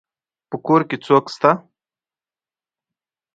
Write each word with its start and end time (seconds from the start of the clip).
په 0.49 0.55
کور 0.65 0.81
کي 0.89 0.97
څوک 1.05 1.25
سته. 1.35 1.51